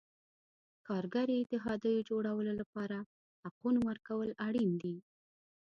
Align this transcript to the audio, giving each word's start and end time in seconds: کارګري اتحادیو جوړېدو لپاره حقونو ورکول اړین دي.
کارګري 0.87 1.35
اتحادیو 1.39 2.05
جوړېدو 2.09 2.59
لپاره 2.61 2.97
حقونو 3.43 3.79
ورکول 3.89 4.29
اړین 4.47 4.71
دي. 4.81 4.95